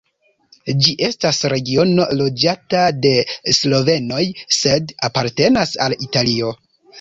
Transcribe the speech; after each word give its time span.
Ĝi 0.85 0.93
estas 1.07 1.41
regiono 1.53 2.07
loĝata 2.21 2.81
de 3.03 3.11
slovenoj 3.59 4.23
sed 4.61 4.95
apartenas 5.11 5.77
al 5.87 5.97
Italio. 6.09 6.53